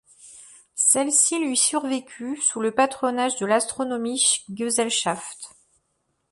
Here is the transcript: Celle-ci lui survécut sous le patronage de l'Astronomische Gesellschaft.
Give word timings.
Celle-ci 0.73 1.37
lui 1.45 1.55
survécut 1.55 2.35
sous 2.41 2.59
le 2.59 2.71
patronage 2.71 3.35
de 3.35 3.45
l'Astronomische 3.45 4.45
Gesellschaft. 4.51 5.51